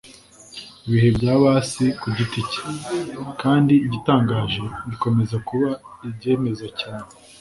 [0.87, 2.63] ibihe bya bassi ku giti cye,
[3.41, 5.69] kandi igitangaje, bikomeza kuba
[6.07, 7.09] ibyemeza cyane